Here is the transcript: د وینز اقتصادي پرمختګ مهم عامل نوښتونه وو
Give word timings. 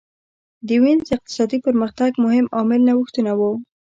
د 0.67 0.69
وینز 0.83 1.07
اقتصادي 1.15 1.57
پرمختګ 1.67 2.11
مهم 2.25 2.45
عامل 2.55 2.81
نوښتونه 2.89 3.31
وو 3.39 3.51